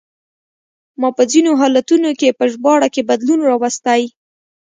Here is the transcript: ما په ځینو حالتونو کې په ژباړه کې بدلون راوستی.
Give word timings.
ما 0.99 1.09
په 1.17 1.23
ځینو 1.31 1.51
حالتونو 1.61 2.09
کې 2.19 2.37
په 2.39 2.45
ژباړه 2.51 2.87
کې 2.93 3.07
بدلون 3.09 3.39
راوستی. 3.49 4.01